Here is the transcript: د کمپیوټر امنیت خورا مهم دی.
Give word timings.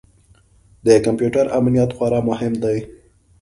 د 0.85 0.87
کمپیوټر 1.05 1.45
امنیت 1.59 1.89
خورا 1.95 2.19
مهم 2.29 2.53
دی. 2.63 2.77